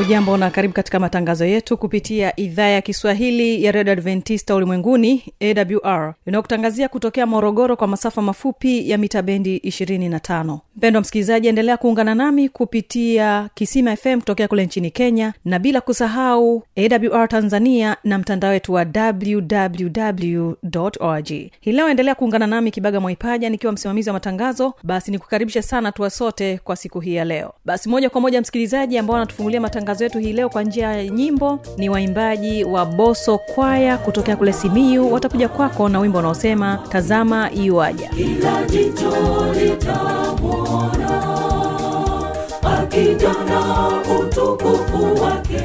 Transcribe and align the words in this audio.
hujambo 0.00 0.36
na 0.36 0.50
karibu 0.50 0.74
katika 0.74 0.98
matangazo 1.00 1.44
yetu 1.44 1.76
kupitia 1.76 2.40
idhaa 2.40 2.66
ya 2.68 2.80
kiswahili 2.82 3.64
ya 3.64 3.72
redio 3.72 3.92
adventista 3.92 4.54
ulimwenguni 4.54 5.22
awr 5.40 6.14
inayokutangazia 6.26 6.88
kutokea 6.88 7.26
morogoro 7.26 7.76
kwa 7.76 7.86
masafa 7.86 8.22
mafupi 8.22 8.90
ya 8.90 8.98
mita 8.98 9.22
bendi 9.22 9.56
25 9.58 10.58
mpendwa 10.76 11.00
msikilizaji 11.02 11.48
endelea 11.48 11.76
kuungana 11.76 12.14
nami 12.14 12.48
kupitia 12.48 13.48
kisima 13.54 13.96
fm 13.96 14.18
kutokea 14.20 14.48
kule 14.48 14.64
nchini 14.66 14.90
kenya 14.90 15.32
na 15.44 15.58
bila 15.58 15.80
kusahau 15.80 16.62
awr 16.76 17.28
tanzania 17.28 17.96
na 18.04 18.18
mtandao 18.18 18.50
wetu 18.50 18.72
wa 18.72 18.86
www 18.94 20.52
org 21.00 21.28
hii 21.60 21.72
leo 21.72 21.88
endelea 21.88 22.14
kuungana 22.14 22.46
nami 22.46 22.70
kibaga 22.70 23.00
mwaipaja 23.00 23.50
nikiwa 23.50 23.72
msimamizi 23.72 24.08
wa 24.08 24.12
matangazo. 24.14 24.74
Basi 24.82 25.10
nikukaribishe 25.10 25.62
sana 25.62 25.92
tuwa 25.92 26.10
sote 26.10 26.58
kwa 26.64 26.76
siku 26.76 27.00
hii 27.00 27.14
ya 27.14 27.24
leo. 27.24 27.52
Basi 27.64 27.88
moja 27.88 28.10
kwa 28.10 28.20
moja 28.20 28.40
msikilizaji 28.40 28.98
ambao 28.98 29.16
anatufungulia 29.16 29.60
matangazo 29.60 29.89
yetu 29.98 30.18
hii 30.18 30.32
leo 30.32 30.48
kwa 30.48 30.62
njia 30.62 30.92
ya 30.96 31.08
nyimbo. 31.08 31.58
Ni 31.76 31.88
waimbaji 31.88 32.64
wa 32.64 32.86
boso 32.86 33.38
kwaya 33.38 33.98
kutokea 33.98 34.36
kule 34.36 34.52
simiu 34.52 35.12
watakuja 35.12 35.48
kwako 35.48 35.88
na 35.88 36.00
wimbo 36.00 36.18
unaosema 36.18 36.78
tazama 36.88 37.50
iwaja 37.52 38.10
na 43.48 43.88
utukufu 44.20 45.22
wake. 45.22 45.60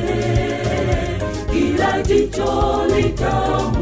Kila 1.52 2.02
jicho 2.02 2.82
litamwona 2.96 3.75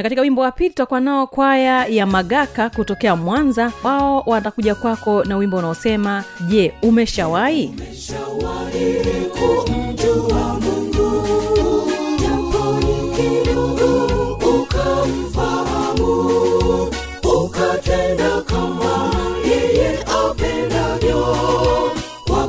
na 0.00 0.04
katika 0.04 0.22
wimbo 0.22 0.42
wa 0.42 0.52
pili 0.52 0.70
tutakuwa 0.70 1.00
nao 1.00 1.26
kwaya 1.26 1.86
ya 1.86 2.06
magaka 2.06 2.70
kutokea 2.70 3.16
mwanza. 3.16 3.72
Wao 3.84 4.22
watakuja 4.26 4.74
kwako 4.74 5.24
na 5.24 5.36
wimbo 5.36 5.56
unaosema 5.56 6.24
je 6.48 6.72
umeshawahi? 6.82 7.74
Shawahi 7.98 8.94
kumjua 9.30 10.60
mungu 10.60 11.90
kama 18.46 19.10
yeye 19.44 19.98
apendavyo 20.28 21.36
kwa 22.26 22.48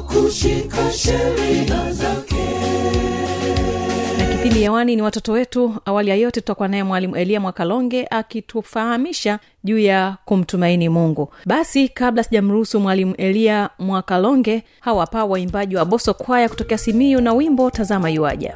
hewani 4.72 4.96
ni 4.96 5.02
watoto 5.02 5.32
wetu. 5.32 5.76
Awali 5.86 6.10
ya 6.10 6.16
yote 6.16 6.42
tutakuwa 6.42 6.68
naye 6.68 6.84
mwalimu 6.84 7.16
elia 7.16 7.40
mwakalonge 7.40 8.08
akitufahamisha 8.10 9.40
juu 9.64 9.78
ya 9.80 10.18
kumtumaini 10.26 10.90
mungu. 10.90 11.34
Basi 11.46 11.90
kabla 11.90 12.24
sijamruhusu 12.24 12.80
mwalimu 12.80 13.16
elia 13.16 13.70
mwakalonge 13.80 14.64
hawapa 14.80 15.26
waimbaji 15.26 15.76
wa 15.76 15.86
boso 15.86 16.14
kwaya 16.14 16.50
kutokea 16.50 16.78
simiu 16.78 17.22
na 17.22 17.34
wimbo 17.34 17.70
tazama 17.72 18.10
yuaja 18.10 18.56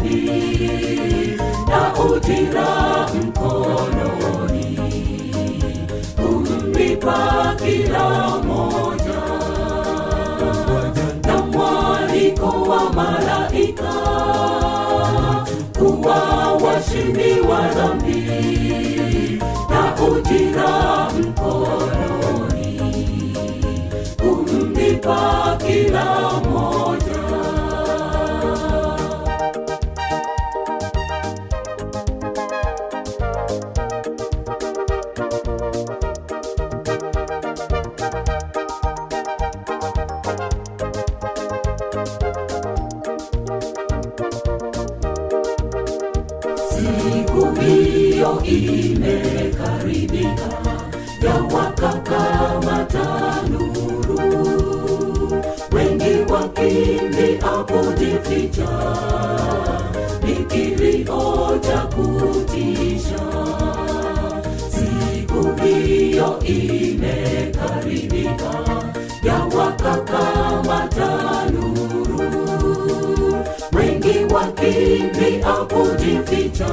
washindi 17.61 18.00
kujificha 57.65 58.69
ni 60.23 60.35
kilio 60.35 61.59
cha 61.61 61.77
kutisha. 61.95 63.19
Siku 64.69 65.61
hiyo 65.63 66.39
imekaribika 66.43 68.53
ya 69.23 69.33
wakakamata 69.57 71.09
nuru 71.51 72.21
wengi 73.73 74.33
wakimbia 74.33 75.53
kujificha 75.53 76.69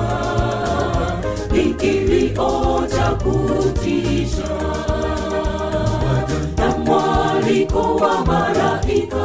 ni 1.53 1.75
kilio 1.75 2.87
cha 2.97 3.11
kutisha 3.11 4.49
mwaliko 7.73 8.05
wa 8.05 8.25
malaika 8.25 9.25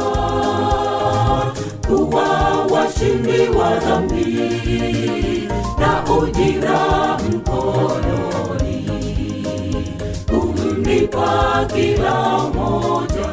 kuwa 1.86 2.22
washi 2.70 3.04
washindi 3.04 3.58
wa 3.58 3.76
dhambi 3.76 5.48
na 5.78 6.04
ujira 6.14 7.18
mkononi 7.30 8.86
kumlipa 10.30 11.64
kila 11.74 12.38
moja 12.54 13.30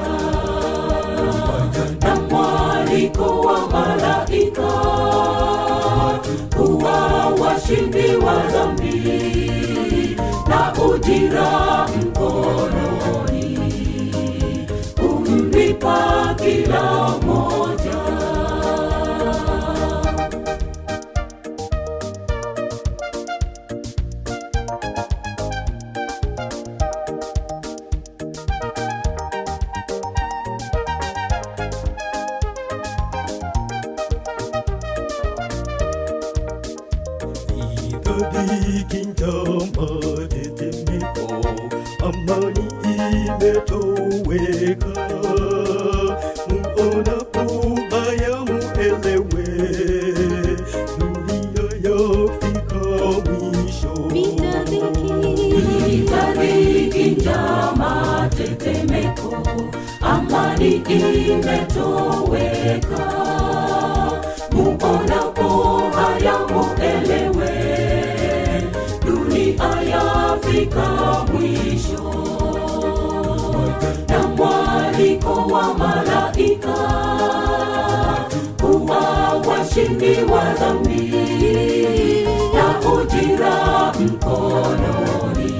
na 2.02 2.16
mwaliko 2.16 3.40
wa 3.42 3.68
malaika 3.70 4.72
kuwa 6.58 7.28
washindi 7.42 8.16
wa 8.26 8.36
dhambi 8.52 9.02
na 10.48 10.74
ujira 10.86 11.88
mkononi 12.02 13.01
kumlipa 15.82 16.36
kila 16.38 17.20
muonapo 64.62 65.80
haya 65.96 66.34
dunia 69.06 69.70
yafika 69.92 70.88
mwisho. 71.34 72.14
Na 74.10 74.20
wa 75.54 75.74
malaika 75.74 76.76
kuwa 78.62 79.00
washindi 79.48 80.16
wa 80.32 80.54
dhambi 80.54 81.14
na 82.54 82.92
ujira 82.92 83.94
mkononi. 84.00 85.52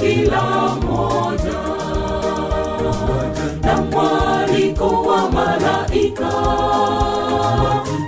Kila 0.00 0.74
moja 0.74 1.60
na 3.62 3.76
mwaliko 3.82 4.86
wa 4.86 5.30
malaika 5.30 5.83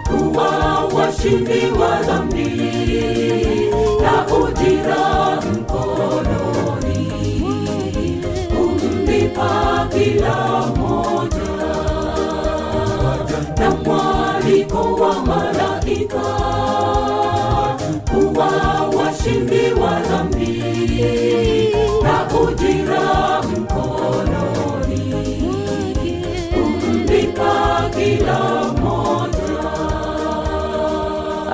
kuwa 0.08 0.48
washindi 0.94 1.60
wa 1.80 2.02
dhambi 2.02 2.50
na 4.02 4.26
ujira 4.36 5.40
mkononi. 5.40 7.10
Kumlipa 8.48 9.88
kila 9.92 10.66
moja 10.66 11.56
na 13.58 13.70
mwaliko 13.70 14.82
wa 14.94 15.14
malaika 15.26 16.22
kuwa 18.10 18.50
washindi 18.96 19.72
wa 19.80 20.00
dhambi 20.00 20.62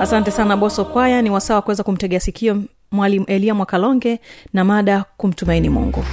asante 0.03 0.31
sana 0.31 0.57
boso 0.57 0.85
kwaya 0.85 1.21
ni 1.21 1.29
wasaa 1.29 1.55
wa 1.55 1.61
kuweza 1.61 1.83
kumtegea 1.83 2.19
sikio 2.19 2.63
mwalimu 2.91 3.25
elia 3.25 3.53
mwakalonge 3.55 4.19
na 4.53 4.63
mada 4.63 5.05
kumtumaini 5.17 5.69
mungu. 5.69 6.03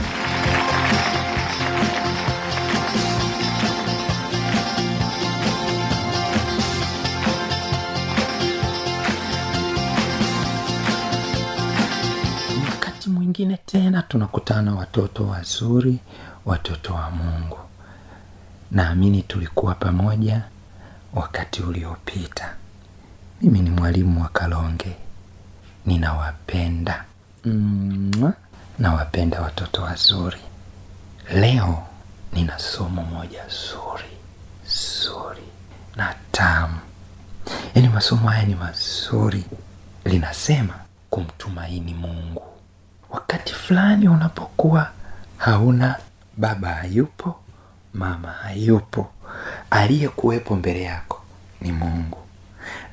Wakati 12.70 13.10
mwingine 13.10 13.56
tena 13.66 14.02
tunakutana 14.02 14.74
watoto 14.74 15.26
wazuri 15.26 15.98
watoto 16.46 16.94
wa 16.94 17.10
mungu. 17.10 17.58
Naamini 18.70 19.22
tulikuwa 19.22 19.74
pamoja 19.74 20.42
wakati 21.14 21.62
uliopita 21.62 22.54
mimi 23.42 23.60
ni 23.60 23.70
mwalimu 23.70 24.22
wa 24.22 24.28
kalonge. 24.28 24.96
Ninawapenda. 25.86 27.04
Nawapenda 28.78 29.40
watoto 29.40 29.82
wazuri. 29.82 30.38
Leo 31.34 31.82
nina 32.32 32.58
somo 32.58 33.02
moja 33.02 33.42
zuri 33.48 34.10
zuri 34.66 35.42
na 35.96 36.14
tamu. 36.32 36.78
Yaani 37.74 37.88
masomo 37.88 38.28
haya 38.28 38.44
ni 38.44 38.54
mazuri. 38.54 39.44
Linasema 40.04 40.74
kumtumaini 41.10 41.94
mungu. 41.94 42.42
Wakati 43.10 43.52
fulani 43.54 44.08
unapokuwa 44.08 44.90
hauna 45.36 45.96
baba 46.36 46.68
hayupo 46.68 47.40
mama 47.94 48.28
hayupo. 48.32 49.10
Aliyekuwepo 49.70 50.56
mbele 50.56 50.82
yako 50.82 51.22
ni 51.60 51.72
mungu 51.72 52.18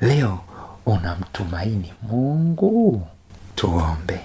leo 0.00 0.40
unamtumaini 0.86 1.92
mungu? 2.02 3.06
Tuombe. 3.54 4.20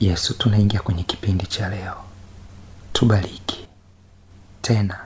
Yesu 0.00 0.34
tunaingia 0.34 0.80
kwenye 0.80 1.02
kipindi 1.02 1.46
cha 1.46 1.68
leo. 1.68 1.94
Tubariki. 2.92 3.66
Tena 4.62 4.98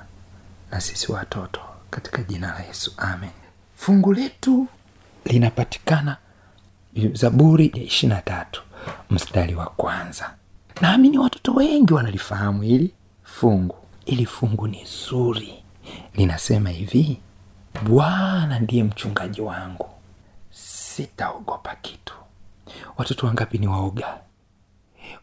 na 0.70 0.80
sisi 0.80 1.12
watoto 1.12 1.61
katika 1.90 2.23
jina 2.23 2.46
la 2.54 2.61
yesu. 2.64 2.92
Amen. 2.96 3.30
Fungu 3.76 4.12
letu 4.12 4.66
linapatikana 5.25 6.16
zaburi 7.12 7.73
ya 7.75 7.82
ishirina 7.82 8.23
tatu 8.23 8.62
mstari 9.11 9.54
wa 9.54 9.66
kwanza. 9.66 10.34
Naamini 10.80 11.18
watoto 11.18 11.52
wengi 11.54 11.92
wanalifahamu 11.94 12.62
hili 12.62 12.94
fungu. 13.25 13.76
Ili 14.06 14.26
fungu 14.26 14.66
ni 14.68 14.84
zuri. 14.84 15.54
Linasema 16.14 16.70
hivi 16.70 17.20
bwana 17.83 18.59
ndiye 18.59 18.85
mchungaji 18.85 19.40
wangu. 19.40 19.87
Sitaogopa 20.50 21.75
kitu. 21.83 22.14
Watoto 22.97 23.26
wangapi 23.26 23.59
ni 23.59 23.66
waoga? 23.69 24.19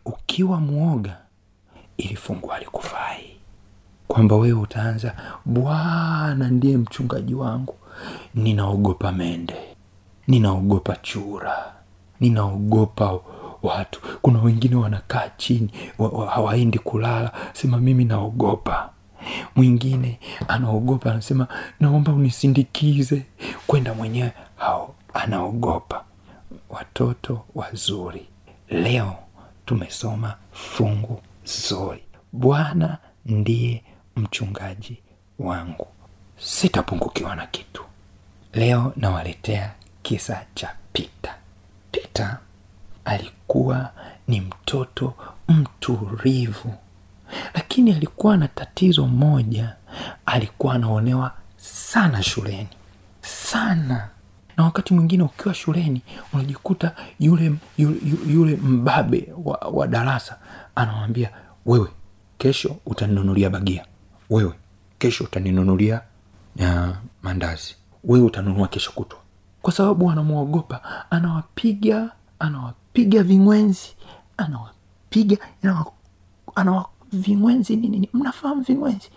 Ukiwa 0.06 0.60
mwoga 0.60 1.18
ili 1.98 2.16
fungu 2.16 2.52
alikufai 2.54 3.38
kwamba 4.08 4.36
wewe 4.36 4.60
utaanza 4.60 5.16
bwana 5.46 6.50
ndiye 6.50 6.78
mchungaji 6.78 7.34
wangu. 7.36 7.76
Ninaogopa 8.36 9.12
mende. 9.12 9.56
Ninaogopa 10.28 10.96
chura. 10.96 11.74
Ninaogopa 12.20 13.20
watu. 13.64 14.02
Kuna 14.22 14.42
wengine 14.42 14.76
wanakaa 14.76 15.30
chini 15.38 15.72
wa, 15.98 16.10
wa, 16.10 16.30
hawaendi 16.32 16.80
kulala. 16.80 17.32
Sema 17.54 17.78
mimi 17.78 18.06
naogopa 18.06 18.90
mwingine 19.56 20.20
anaogopa 20.48 21.12
anasema 21.12 21.48
naomba 21.80 22.12
unisindikize 22.14 23.26
kwenda 23.68 23.94
mwenyewe. 23.94 24.32
Hao 24.58 24.96
anaogopa. 25.14 26.04
Watoto 26.70 27.46
wazuri. 27.56 28.28
Leo 28.70 29.16
tumesoma 29.66 30.36
fungu 30.52 31.22
zuri. 31.46 32.04
Bwana 32.32 32.98
ndiye 33.26 33.84
mchungaji 34.16 34.98
wangu. 35.40 35.88
Sitapungukiwa 36.38 37.36
na 37.36 37.48
kitu. 37.48 37.84
Leo 38.54 38.94
nawaletea 38.96 39.74
kisa 40.02 40.46
cha 40.56 40.76
pita 40.94 41.36
pita 41.92 42.38
alikuwa 43.06 43.90
ni 44.28 44.42
mtoto 44.42 45.14
mtulivu 45.48 46.74
lakini 47.54 47.92
alikuwa 47.94 48.38
na 48.38 48.48
tatizo 48.48 49.08
moja. 49.08 49.76
Alikuwa 50.26 50.74
anaonewa 50.74 51.32
sana 51.58 52.24
shuleni. 52.24 52.68
Sana. 53.22 54.10
Na 54.58 54.64
wakati 54.64 54.94
mwingine 54.94 55.24
ukiwa 55.24 55.54
shuleni 55.54 56.02
unajikuta 56.34 56.96
yule 57.20 57.54
yule, 57.78 57.98
yule 58.28 58.56
mbabe 58.56 59.30
wa, 59.46 59.58
wa 59.58 59.88
darasa 59.88 60.38
anawambia 60.76 61.30
wewe 61.66 61.88
kesho 62.38 62.76
utaninunulia 62.86 63.50
bagia. 63.50 63.86
Wewe 64.30 64.54
kesho 65.00 65.24
utaninunulia 65.24 66.02
mandazi. 67.24 67.76
Wewe 68.04 68.26
utanunua 68.26 68.68
kesho 68.68 68.92
kutwa. 68.92 69.20
Kwa 69.62 69.74
sababu 69.74 70.12
anamwogopa. 70.12 70.82
Anawapiga 71.12 72.10
anawapiga 72.40 73.24
vingwenzi. 73.24 73.96
Anawapiga 74.38 75.38
anawa, 75.64 75.92
anawa 76.56 76.90
vingwenzi 77.12 77.76
ni 77.76 77.88
nini? 77.90 78.10
Mnafahamu 78.14 78.62
vingwenzi? 78.62 79.10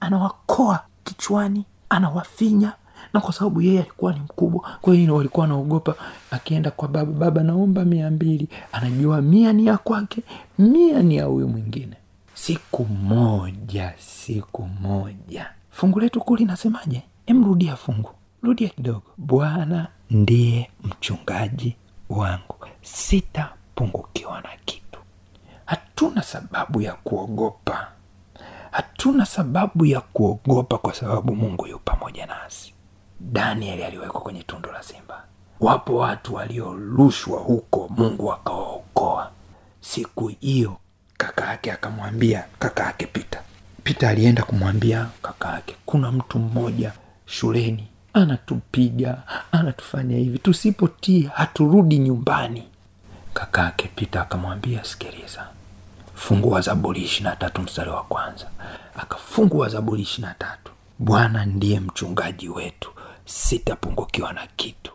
Anawakoa 0.00 0.80
kichwani 1.04 1.64
anawafinya 1.88 2.72
na 3.12 3.20
kwa 3.20 3.32
sababu 3.32 3.62
yeye 3.62 3.80
alikuwa 3.80 4.12
ni 4.12 4.20
mkubwa 4.20 4.78
kwa 4.80 4.94
hiyo 4.94 5.14
walikuwa 5.16 5.46
anaogopa 5.46 5.94
akienda 6.30 6.70
kwa 6.70 6.88
baba 6.88 7.12
baba 7.12 7.42
naomba 7.42 7.84
mia 7.84 8.10
mbili 8.10 8.48
anajua 8.72 9.22
mia 9.22 9.52
ni 9.52 9.66
ya 9.66 9.78
kwake 9.78 10.22
mia 10.58 11.02
ni 11.02 11.16
ya 11.16 11.24
huyu 11.24 11.48
mwingine. 11.48 11.96
Siku 12.34 12.84
moja 12.84 13.94
siku 13.98 14.62
moja. 14.80 15.50
Fungu 15.70 16.00
letu 16.00 16.20
kuu 16.20 16.36
linasemaje? 16.36 17.02
Emrudia 17.26 17.76
fungu. 17.76 18.10
Rudia 18.42 18.68
kidogo. 18.68 19.02
Bwana 19.16 19.86
ndiye 20.10 20.70
mchungaji 20.84 21.76
wangu. 22.10 22.54
Sitapungukiwa 22.82 24.40
na 24.40 24.48
kitu 24.64 24.79
hatuna 26.00 26.22
sababu 26.22 26.80
ya 26.82 26.92
kuogopa. 26.94 27.88
Hatuna 28.70 29.26
sababu 29.26 29.86
ya 29.86 30.00
kuogopa 30.00 30.78
kwa 30.78 30.94
sababu 30.94 31.36
mungu 31.36 31.66
yu 31.66 31.78
pamoja 31.78 32.26
nasi. 32.26 32.74
Danieli 33.20 33.84
aliwekwa 33.84 34.20
kwenye 34.20 34.42
tundu 34.42 34.70
la 34.72 34.82
simba. 34.82 35.24
Wapo 35.60 35.96
watu 35.96 36.34
waliorushwa 36.34 37.38
huko 37.40 37.88
mungu 37.96 38.32
akawaokoa. 38.32 39.30
Siku 39.80 40.28
hiyo 40.28 40.76
kaka 41.16 41.46
yake 41.46 41.72
akamwambia 41.72 42.44
kaka 42.58 42.84
yake 42.84 43.06
pita 43.06 43.42
pita 43.84 44.08
alienda 44.08 44.42
kumwambia 44.42 45.06
kaka 45.22 45.48
yake 45.52 45.76
kuna 45.86 46.12
mtu 46.12 46.38
mmoja 46.38 46.92
shuleni 47.26 47.88
anatupiga 48.12 49.22
anatufanya 49.52 50.16
hivi 50.16 50.38
tusipotii 50.38 51.22
haturudi 51.34 51.98
nyumbani. 51.98 52.68
Kaka 53.34 53.62
yake 53.64 53.90
pita 53.96 54.20
akamwambia 54.22 54.84
sikiliza 54.84 55.48
fungua 56.20 56.60
zaburi 56.60 57.02
ishirini 57.02 57.30
na 57.30 57.36
tatu 57.36 57.62
mstari 57.62 57.90
wa 57.90 58.02
kwanza. 58.02 58.46
Akafungua 58.96 59.68
zaburi 59.68 60.02
ishirini 60.02 60.28
na 60.28 60.34
tatu. 60.34 60.72
Bwana 60.98 61.44
ndiye 61.46 61.80
mchungaji 61.80 62.48
wetu 62.48 62.90
sitapungukiwa 63.24 64.32
na 64.32 64.46
kitu. 64.56 64.92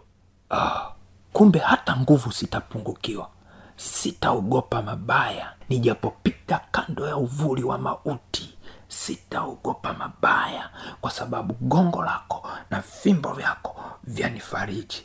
Oh, 0.49 0.91
kumbe 1.33 1.59
hata 1.59 1.97
nguvu 1.97 2.31
sitapungukiwa. 2.31 3.29
Sitaogopa 3.77 4.81
mabaya 4.81 5.53
nijapopita 5.69 6.61
kando 6.71 7.07
ya 7.07 7.17
uvuli 7.17 7.63
wa 7.63 7.77
mauti. 7.77 8.57
Sitaogopa 8.87 9.93
mabaya 9.93 10.69
kwa 11.01 11.11
sababu 11.11 11.53
gongo 11.61 12.03
lako 12.03 12.47
na 12.69 12.81
fimbo 12.81 13.33
vyako 13.33 13.75
vyanifariji 14.03 15.03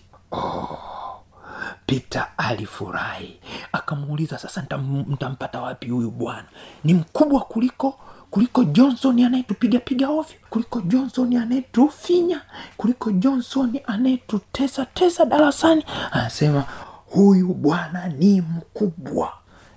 Peter 1.86 2.26
alifurahi. 2.36 3.40
Akamuuliza 3.72 4.38
sasa 4.38 4.62
ntampata 5.08 5.60
wapi 5.60 5.88
huyu 5.88 6.10
bwana? 6.10 6.44
Ni 6.84 6.94
mkubwa 6.94 7.40
kuliko 7.40 7.98
kuliko 8.30 8.64
johnson 8.64 9.20
anayetupiga 9.24 9.80
piga 9.80 10.08
ovyo 10.08 10.36
kuliko 10.50 10.80
johnson 10.80 11.36
anayetufinya 11.36 12.42
kuliko 12.76 13.10
johnson 13.10 13.80
anayetutesa 13.86 14.86
tesa 14.86 15.24
darasani. 15.24 15.84
Anasema 16.10 16.64
huyu 17.06 17.54
bwana 17.54 18.08
ni 18.08 18.40
mkubwa. 18.40 19.32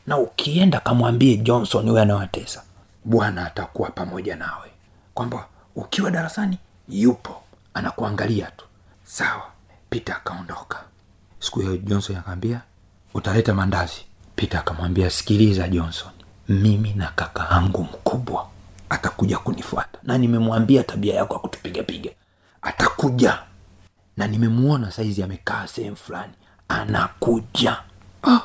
Na 0.07 0.17
ukienda 0.17 0.79
kamwambie 0.79 1.37
johnson 1.37 1.89
huyo 1.89 2.01
anawatesa 2.01 2.63
bwana 3.05 3.45
atakuwa 3.45 3.89
pamoja 3.89 4.35
nawe. 4.35 4.71
Kwamba 5.13 5.45
ukiwa 5.75 6.11
darasani 6.11 6.57
yupo 6.89 7.41
anakuangalia 7.73 8.45
tu. 8.51 8.65
Sawa 9.03 9.43
Pita 9.89 10.15
akaondoka 10.15 10.83
siku 11.43 11.59
hiyo 11.59 11.77
johnson 11.77 12.15
akaambia 12.15 12.61
utaleta 13.13 13.53
mandazi. 13.53 14.01
Peter 14.35 14.59
akamwambia 14.59 15.09
sikiliza 15.09 15.67
johnson. 15.67 16.11
Mimi 16.49 16.93
na 16.93 17.07
kaka 17.15 17.47
yangu 17.51 17.83
mkubwa 17.83 18.47
atakuja 18.89 19.37
kunifuata 19.37 19.99
na 20.03 20.17
nimemwambia 20.17 20.83
tabia 20.83 21.15
yako 21.15 21.33
ya 21.33 21.39
kutupigapiga. 21.39 22.09
Atakuja 22.61 23.39
na 24.17 24.27
nimemuona 24.27 24.91
saizi 24.91 25.23
amekaa 25.23 25.67
sehemu 25.67 25.95
fulani. 25.95 26.33
Anakuja. 26.67 27.77
Ah, 28.23 28.39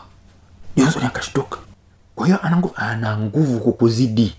johnson 0.77 1.03
akashtuka. 1.07 1.59
Kwa 2.15 2.27
hiyo 2.27 2.39
ana 2.43 2.57
nguvu 2.57 2.75
ana 2.77 3.17
nguvu 3.19 3.61
kukuzidi. 3.61 4.37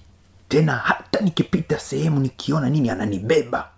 Tena 0.49 0.75
hata 0.75 1.19
nikipita 1.19 1.79
sehemu 1.79 2.19
nikiona 2.19 2.69
nini 2.69 2.89
ananibeba. 2.89 3.69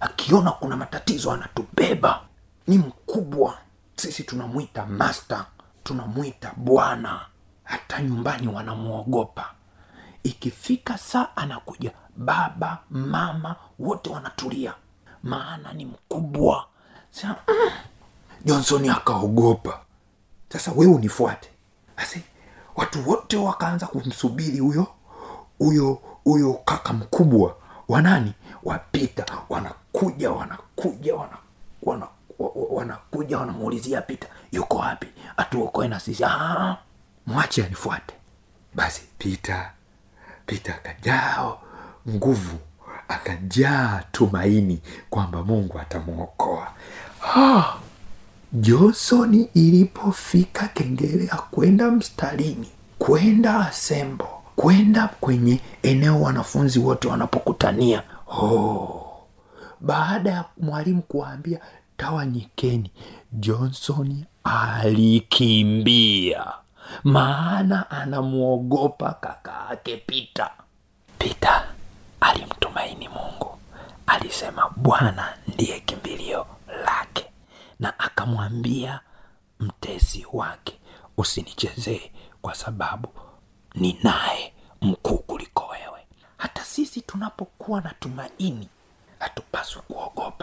Akiona 0.00 0.50
kuna 0.50 0.76
matatizo 0.76 1.32
anatubeba. 1.32 2.20
Ni 2.66 2.78
mkubwa 2.78 3.58
sisi 3.96 4.22
tunamwita 4.24 4.86
master 4.86 5.46
tunamwita 5.84 6.52
bwana. 6.56 7.20
Hata 7.64 8.02
nyumbani 8.02 8.48
wanamwogopa. 8.48 9.50
Ikifika 10.22 10.98
saa 10.98 11.28
anakuja 11.36 11.90
baba 12.16 12.78
mama 12.90 13.56
wote 13.78 14.10
wanatulia. 14.10 14.74
Maana 15.22 15.72
ni 15.72 15.84
mkubwa. 15.84 16.66
Sasa, 17.10 17.36
mm, 17.48 17.70
johnson 18.44 18.90
akaogopa. 18.90 19.80
Sasa 20.48 20.72
wewe 20.72 20.92
unifuate. 20.94 21.48
Basi 21.96 22.22
watu 22.76 23.08
wote 23.10 23.36
wakaanza 23.36 23.86
kumsubiri 23.86 24.58
huyo 24.58 24.86
huyo 25.58 25.98
huyo 26.24 26.52
kaka 26.54 26.92
mkubwa. 26.92 27.56
Wanani 27.88 28.32
wapita 28.62 29.26
wanakuja 29.48 30.30
wanakuja 30.30 31.14
wana, 31.14 31.36
wana, 31.82 32.06
wa- 32.06 32.06
wa- 32.06 32.15
wanakuja 32.70 33.38
wanamuulizia 33.38 34.00
pita 34.02 34.26
yuko 34.52 34.76
wapi? 34.76 35.06
Atuokoe 35.36 35.88
na 35.88 36.00
sisi. 36.00 36.24
"Ah, 36.24 36.76
mwache 37.26 37.64
anifuate. 37.64 38.14
Basi 38.74 39.02
pita 39.18 39.70
pita 40.46 40.74
akajao 40.74 41.62
nguvu 42.08 42.58
akajaa 43.08 44.02
tumaini 44.12 44.80
kwamba 45.10 45.42
mungu 45.44 45.78
atamwokoa. 45.78 46.68
Ah, 47.36 47.74
jonsoni 48.52 49.42
ilipofika 49.54 50.68
kengele 50.68 51.24
ya 51.26 51.36
kwenda 51.36 51.90
mstarini 51.90 52.68
kwenda 52.98 53.66
asembo 53.68 54.28
kwenda 54.56 55.08
kwenye 55.20 55.60
eneo 55.82 56.20
wanafunzi 56.22 56.78
wote 56.78 57.08
wanapokutania. 57.08 58.02
Oh, 58.28 59.02
baada 59.80 60.30
ya 60.30 60.44
mwalimu 60.58 61.02
kuwaambia 61.02 61.60
tawanyikeni 61.96 62.90
johnson 63.32 64.24
alikimbia. 64.44 66.52
Maana 67.04 67.90
anamwogopa 67.90 69.12
kaka 69.12 69.68
ake 69.68 69.96
pita 69.96 70.50
pita 71.18 71.64
alimtumaini 72.20 73.08
mungu. 73.08 73.58
Alisema 74.06 74.70
bwana 74.76 75.38
ndiye 75.48 75.80
kimbilio 75.80 76.46
lake. 76.84 77.26
Na 77.80 77.98
akamwambia 77.98 79.00
mtesi 79.60 80.26
wake 80.32 80.78
usinichezee 81.16 82.10
kwa 82.42 82.54
sababu 82.54 83.08
ni 83.74 83.98
naye 84.02 84.52
mkuu 84.82 85.18
kuliko 85.18 85.66
wewe. 85.66 86.06
Hata 86.36 86.64
sisi 86.64 87.00
tunapokuwa 87.00 87.80
na 87.80 87.94
tumaini 88.00 88.68
hatupaswi 89.18 89.82
kuogopa 89.82 90.35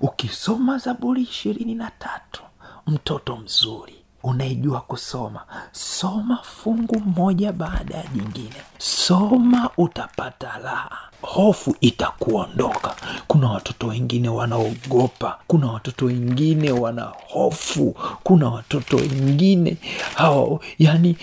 ukisoma 0.00 0.78
zaburi 0.78 1.22
ishirini 1.22 1.74
na 1.74 1.90
tatu 1.98 2.42
mtoto 2.86 3.36
mzuri 3.36 3.94
unaijua 4.22 4.80
kusoma 4.80 5.40
soma 5.72 6.38
fungu 6.42 7.00
moja 7.00 7.52
baada 7.52 7.94
ya 7.96 8.06
jingine. 8.06 8.54
Soma 8.78 9.70
utapata 9.76 10.58
raha. 10.64 10.98
Hofu 11.22 11.76
itakuondoka. 11.80 12.96
Kuna 13.26 13.50
watoto 13.50 13.86
wengine 13.86 14.28
wanaogopa. 14.28 15.38
Kuna 15.46 15.66
watoto 15.72 16.06
wengine 16.06 16.72
wana 16.72 17.12
hofu. 17.28 17.96
Kuna 18.22 18.48
watoto 18.48 18.96
wengine 18.96 19.76
hao 20.14 20.60
yani 20.78 21.16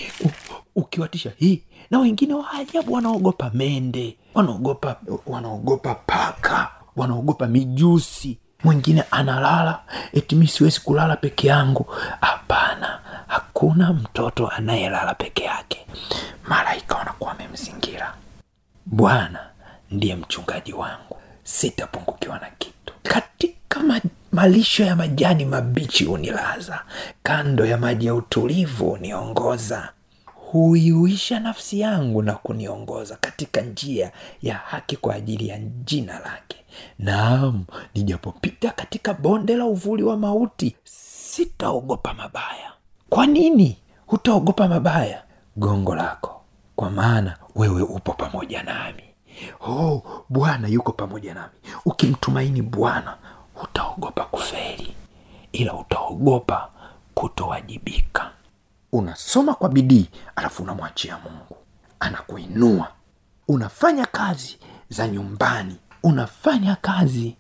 ukiwatisha 0.75 1.31
hii 1.37 1.61
na 1.91 1.99
wengine 1.99 2.33
wa 2.33 2.51
ajabu 2.51 2.93
wanaogopa 2.93 3.51
mende 3.53 4.17
wanaogopa 4.33 4.95
wanaogopa 5.25 5.95
paka 5.95 6.71
wanaogopa 6.95 7.47
mijusi 7.47 8.37
mwingine 8.63 9.03
analala 9.11 9.79
eti 10.13 10.47
siwezi 10.47 10.79
kulala 10.79 11.15
peke 11.15 11.47
yangu. 11.47 11.85
Hapana 12.21 12.99
hakuna 13.27 13.93
mtoto 13.93 14.47
anayelala 14.47 15.13
peke 15.13 15.43
yake. 15.43 15.85
Malaika 16.47 16.95
wanakuwa 16.95 17.29
wamemzingira. 17.29 18.13
Bwana 18.85 19.39
ndiye 19.91 20.15
mchungaji 20.15 20.73
wangu. 20.73 21.17
Sitapungukiwa 21.43 22.39
na 22.39 22.47
kitu. 22.59 22.93
Katika 23.03 23.79
ma- 23.79 24.01
malisho 24.31 24.83
ya 24.83 24.95
majani 24.95 25.45
mabichi 25.45 26.05
hunilaza 26.05 26.79
kando 27.23 27.65
ya 27.65 27.77
maji 27.77 28.05
ya 28.05 28.15
utulivu 28.15 28.89
huniongoza 28.89 29.89
huiuisha 30.53 31.39
nafsi 31.39 31.79
yangu 31.79 32.21
na 32.21 32.33
kuniongoza 32.33 33.17
katika 33.21 33.61
njia 33.61 34.11
ya 34.41 34.55
haki 34.55 34.97
kwa 34.97 35.15
ajili 35.15 35.47
ya 35.47 35.57
jina 35.59 36.19
lake. 36.19 36.57
Naam 36.99 37.65
nijapopita 37.95 38.69
katika 38.71 39.13
bonde 39.13 39.55
la 39.57 39.65
uvuli 39.65 40.03
wa 40.03 40.17
mauti 40.17 40.75
sitaogopa 40.83 42.13
mabaya. 42.13 42.71
Kwa 43.09 43.25
nini 43.27 43.77
hutaogopa 44.07 44.67
mabaya 44.67 45.23
gongo 45.57 45.95
lako? 45.95 46.41
Kwa 46.75 46.89
maana 46.89 47.37
wewe 47.55 47.81
upo 47.81 48.13
pamoja 48.13 48.63
nami. 48.63 49.03
Oh 49.67 50.03
bwana 50.29 50.67
yuko 50.67 50.91
pamoja 50.91 51.33
nami. 51.33 51.53
Ukimtumaini 51.85 52.61
bwana 52.61 53.17
hutaogopa 53.53 54.25
kuferi 54.25 54.93
ila 55.51 55.73
utaogopa 55.73 56.69
kutowajibika 57.13 58.31
unasoma 58.93 59.53
kwa 59.53 59.69
bidii 59.69 60.09
alafu 60.35 60.63
unamwachia 60.63 61.17
mungu. 61.17 61.57
Anakuinua. 61.99 62.87
Unafanya 63.47 64.05
kazi 64.05 64.57
za 64.89 65.07
nyumbani. 65.07 65.75
Unafanya 66.03 66.75
kazi 66.75 67.35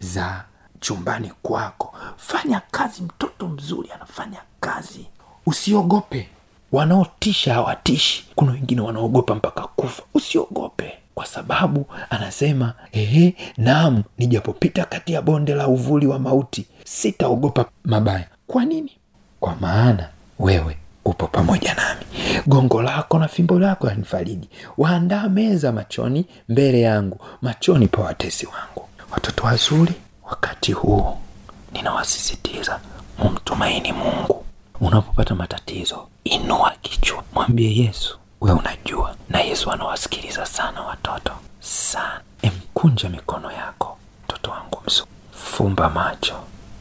za 0.00 0.44
chumbani 0.80 1.32
kwako. 1.42 1.94
Fanya 2.16 2.60
kazi 2.70 3.02
mtoto 3.02 3.48
mzuri 3.48 3.90
anafanya 3.92 4.38
kazi. 4.60 5.06
Usiogope. 5.46 6.28
Wanaotisha 6.72 7.54
hawatishi. 7.54 8.26
Kuna 8.34 8.52
wengine 8.52 8.80
wanaogopa 8.80 9.34
mpaka 9.34 9.62
kufa. 9.62 10.02
Usiogope. 10.14 10.98
Kwa 11.14 11.26
sababu 11.26 11.86
anasema 12.10 12.74
ehe 12.92 13.36
naam 13.56 14.02
nijapopita 14.18 14.84
kati 14.84 15.12
ya 15.12 15.22
bonde 15.22 15.54
la 15.54 15.68
uvuli 15.68 16.06
wa 16.06 16.18
mauti 16.18 16.66
sitaogopa 16.84 17.64
mabaya. 17.84 18.28
Kwa 18.46 18.64
nini? 18.64 18.92
Kwa 19.40 19.56
maana 19.56 20.08
wewe 20.38 20.76
upo 21.04 21.26
pamoja 21.26 21.74
nami. 21.74 22.04
Gongo 22.46 22.82
lako 22.82 23.18
na 23.18 23.28
fimbo 23.28 23.58
lako 23.58 23.88
yanifariji. 23.88 24.48
Waandaa 24.78 25.28
meza 25.28 25.72
machoni 25.72 26.26
mbele 26.48 26.80
yangu 26.80 27.18
machoni 27.42 27.88
pa 27.88 28.02
watesi 28.02 28.46
wangu. 28.46 28.88
Watoto 29.12 29.44
wazuri 29.46 29.94
wakati 30.30 30.72
huu 30.72 31.18
ninawasisitiza 31.72 32.80
mumtumaini 33.18 33.92
mungu. 33.92 34.44
Unapopata 34.80 35.34
matatizo 35.34 36.08
inua 36.24 36.72
kichwa. 36.82 37.24
Mwambie 37.34 37.76
yesu 37.76 38.18
we 38.40 38.52
unajua 38.52 39.16
na 39.30 39.40
yesu 39.40 39.70
anawasikiliza 39.70 40.46
sana 40.46 40.82
watoto 40.82 41.32
sana. 41.60 42.20
Emkunja 42.42 43.08
mikono 43.08 43.52
yako 43.52 43.98
mtoto 44.24 44.50
wangu 44.50 44.78
mzuri. 44.86 45.08
Fumba 45.32 45.90
macho 45.90 46.34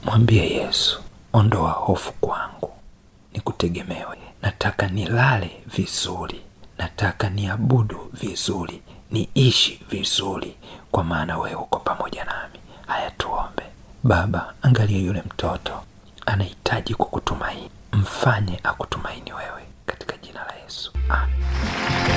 mwambie 0.06 0.50
yesu 0.50 1.01
ondoa 1.34 1.72
hofu 1.72 2.13
kwangu 2.13 2.72
nikutegemewe. 3.33 4.17
Nataka 4.41 4.88
nilale 4.88 5.63
vizuri. 5.75 6.41
Nataka 6.77 7.29
niabudu 7.29 8.09
vizuri. 8.13 8.81
Niishi 9.11 9.81
vizuri. 9.89 10.55
Kwa 10.91 11.03
maana 11.03 11.38
wewe 11.38 11.55
uko 11.55 11.79
pamoja 11.79 12.23
nami. 12.25 12.59
Haya 12.88 13.11
tuombe. 13.11 13.63
Baba 14.03 14.53
angalia 14.61 14.97
yule 15.00 15.21
mtoto. 15.25 15.81
Anahitaji 16.25 16.93
kukutumaini. 16.95 17.69
Mfanye 17.93 18.59
akutumaini 18.63 19.33
wewe. 19.33 19.63
Katika 19.85 20.17
jina 20.17 20.43
la 20.45 20.53
yesu. 20.63 20.91
Amen. 21.09 22.11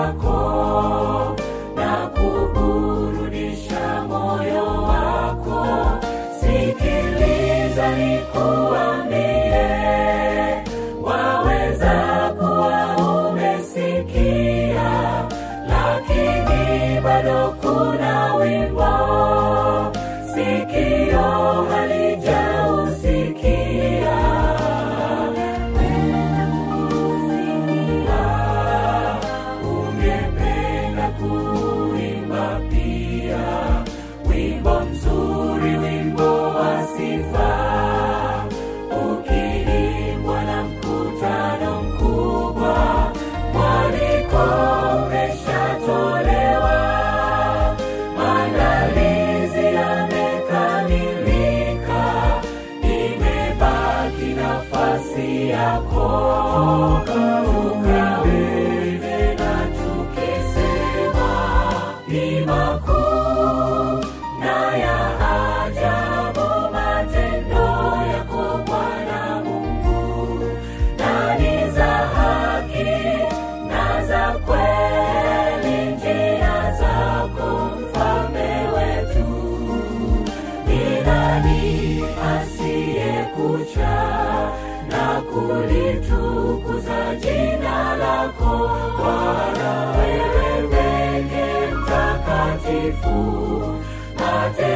Yako 0.00 0.59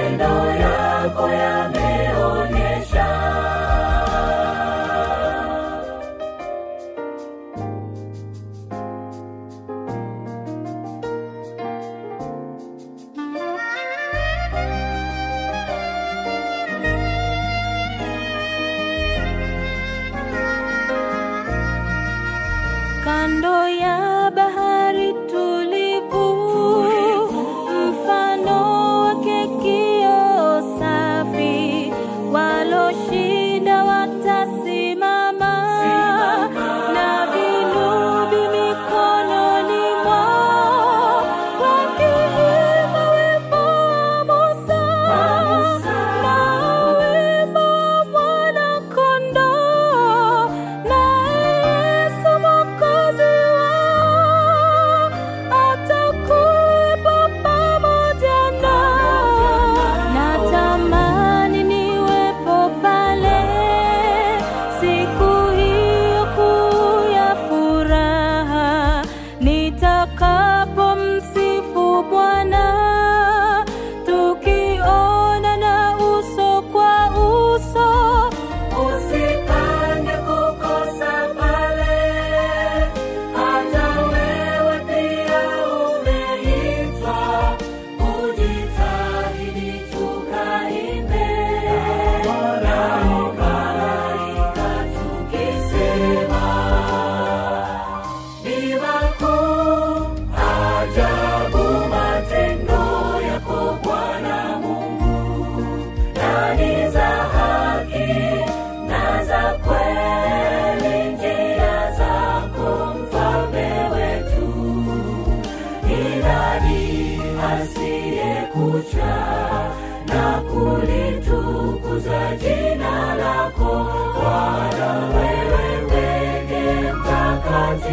matendo 0.04 0.46
yako 0.54 1.28
yameonyesha 1.28 1.63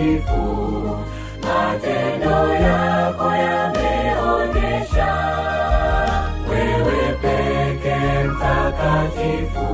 mtakatifu, 0.01 0.97
matendo 1.41 2.53
yako 2.53 3.25
yameonyesha 3.35 5.13
wewe 6.49 7.17
peke 7.21 7.97
mtakatifu, 8.23 9.69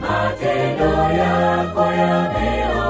matendo 0.00 0.92
yako 1.12 1.80
yameonyesha 1.92 2.81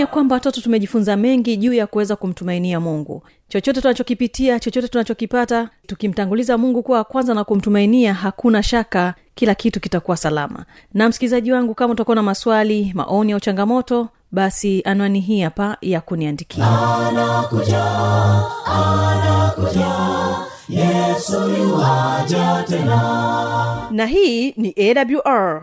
naamini 0.00 0.10
ya 0.10 0.14
kwamba 0.14 0.34
watoto 0.34 0.60
tumejifunza 0.60 1.16
mengi 1.16 1.56
juu 1.56 1.72
ya 1.72 1.86
kuweza 1.86 2.16
kumtumainia 2.16 2.80
mungu. 2.80 3.22
Chochote 3.48 3.80
tunachokipitia 3.80 4.60
chochote 4.60 4.88
tunachokipata 4.88 5.68
tukimtanguliza 5.86 6.58
mungu 6.58 6.82
kuwa 6.82 6.98
wa 6.98 7.04
kwanza 7.04 7.34
na 7.34 7.44
kumtumainia 7.44 8.14
hakuna 8.14 8.62
shaka 8.62 9.14
kila 9.34 9.54
kitu 9.54 9.80
kitakuwa 9.80 10.16
salama. 10.16 10.64
Na 10.94 11.08
msikilizaji 11.08 11.52
wangu 11.52 11.74
kama 11.74 11.92
utakuwa 11.92 12.14
na 12.14 12.22
maswali 12.22 12.92
maoni 12.94 13.32
au 13.32 13.40
changamoto 13.40 14.08
basi 14.32 14.82
anwani 14.84 15.20
hii 15.20 15.40
hapa 15.40 15.76
ya 15.80 16.00
kuniandikia. 16.00 16.64
Na 23.90 24.06
hii 24.06 24.52
ni 24.56 24.74
awr 24.78 25.62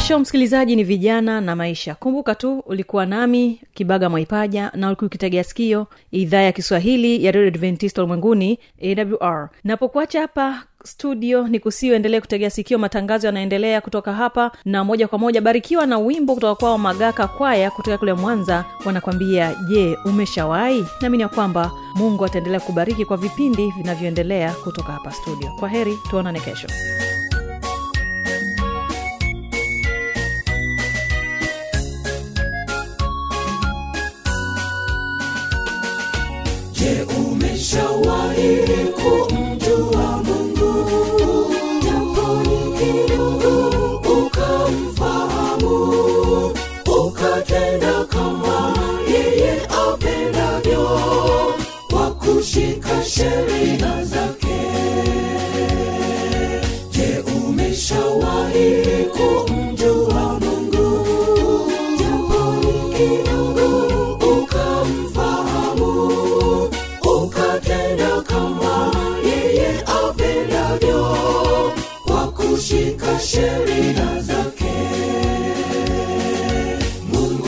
kesho 0.00 0.18
msikilizaji 0.18 0.76
ni 0.76 0.84
vijana 0.84 1.40
na 1.40 1.56
maisha. 1.56 1.94
Kumbuka 1.94 2.34
tu 2.34 2.58
ulikuwa 2.66 3.06
nami 3.06 3.60
kibaga 3.74 4.08
mwaipaja 4.10 4.70
na 4.74 4.86
ulikuwa 4.86 5.06
ukitegea 5.06 5.44
sikio 5.44 5.86
idhaa 6.12 6.40
ya 6.40 6.52
kiswahili 6.52 7.24
ya 7.24 7.32
redio 7.32 7.48
adventista 7.48 8.02
ulimwenguni 8.02 8.58
awr 9.20 9.48
napokuacha 9.64 10.20
hapa 10.20 10.62
studio 10.84 11.48
ni 11.48 11.60
kusiuendelee 11.60 12.20
kutegea 12.20 12.50
sikio 12.50 12.78
matangazo 12.78 13.26
yanaendelea 13.26 13.80
kutoka 13.80 14.12
hapa 14.12 14.52
na 14.64 14.84
moja 14.84 15.08
kwa 15.08 15.18
moja 15.18 15.40
barikiwa 15.40 15.86
na 15.86 15.98
wimbo 15.98 16.34
kutoka 16.34 16.54
kwao 16.54 16.78
magaka 16.78 17.28
kwaya 17.28 17.70
kutoka 17.70 17.98
kule 17.98 18.12
mwanza. 18.12 18.64
Wanakwambia 18.84 19.54
je 19.68 19.98
umeshawahi? 20.04 20.84
Naamini 21.00 21.22
ya 21.22 21.28
kwamba 21.28 21.70
mungu 21.94 22.24
ataendelea 22.24 22.60
kubariki 22.60 23.04
kwa 23.04 23.16
vipindi 23.16 23.70
vinavyoendelea 23.76 24.52
kutoka 24.52 24.92
hapa 24.92 25.12
studio. 25.12 25.50
Kwa 25.60 25.68
heri 25.68 25.98
tuonane 26.10 26.40
kesho 26.40 26.68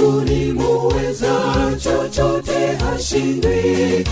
Mungu 0.03 0.21
ni 0.25 0.53
muweza, 0.53 1.33
chochote 1.79 2.77
hashindwi, 2.77 4.05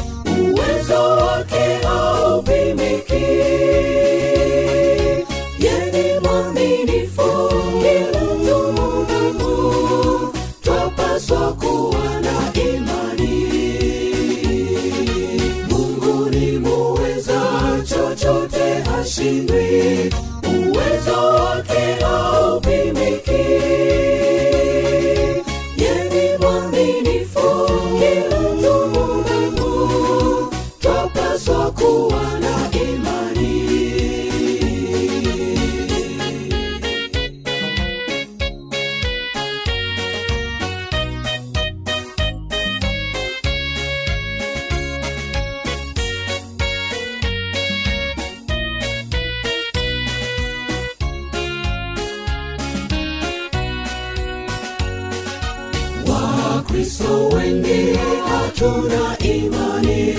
Wakristo 56.91 57.29
wengi 57.29 57.99
hatuna 58.29 59.19
imani, 59.19 60.15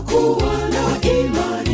kuwa 0.00 0.52
na 0.72 1.08
imani. 1.08 1.71